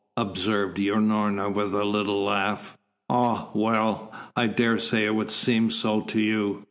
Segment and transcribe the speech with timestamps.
[0.17, 2.75] observed Unorna with a little laugh.
[3.07, 4.11] "Ah, well!
[4.35, 6.59] I daresay it would seem so to you.